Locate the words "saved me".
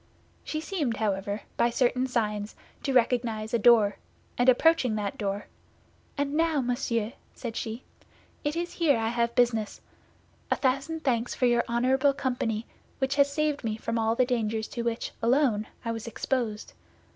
13.31-13.77